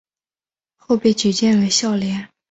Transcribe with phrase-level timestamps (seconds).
[0.77, 2.27] 后被举荐为孝廉。